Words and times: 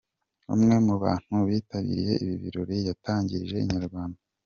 Umwe 0.53 0.75
mu 0.85 0.95
bantu 1.03 1.35
bitabiriye 1.49 2.13
ibi 2.23 2.35
birori 2.43 2.77
yatangarije 2.89 3.55
Inyarwanda. 3.63 4.19